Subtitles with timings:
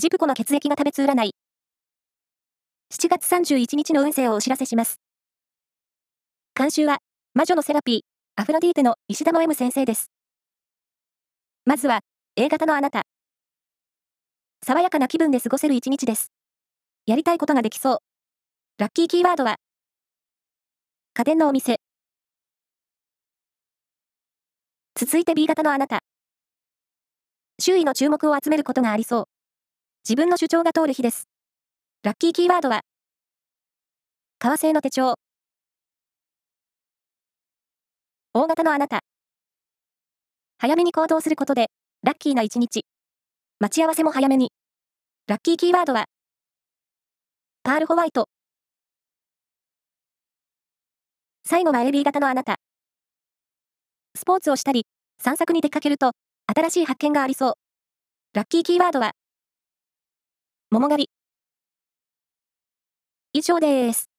[0.00, 1.34] ジプコの血液が食べつ占い。
[2.92, 5.00] 7月31日の運勢をお知らせします。
[6.54, 6.98] 監修は、
[7.34, 8.00] 魔女のセラピー、
[8.40, 10.12] アフロディーテの石田の M 先生です。
[11.64, 12.02] まずは、
[12.36, 13.02] A 型のあなた。
[14.64, 16.30] 爽やかな気分で過ごせる一日です。
[17.06, 17.98] やりたいことができそう。
[18.78, 19.56] ラッキーキーワードは、
[21.14, 21.80] 家電のお店。
[24.94, 26.04] 続いて B 型のあなた。
[27.58, 29.37] 周囲の注目を集めることがありそう。
[30.08, 31.28] 自分の主張が通る日です。
[32.02, 32.80] ラッキーキーワードは、
[34.38, 35.16] 革製の手帳。
[38.32, 39.00] 大型のあなた。
[40.56, 41.66] 早めに行動することで、
[42.02, 42.86] ラッキーな一日。
[43.60, 44.50] 待ち合わせも早めに。
[45.26, 46.06] ラッキーキーワードは、
[47.62, 48.30] パールホワイト。
[51.44, 52.56] 最後は AB 型のあなた。
[54.16, 54.86] スポーツをしたり、
[55.22, 56.12] 散策に出かけると、
[56.46, 57.52] 新しい発見がありそう。
[58.32, 59.12] ラッキーキーワードは、
[60.70, 61.08] 桃狩り。
[63.32, 64.17] 以上です。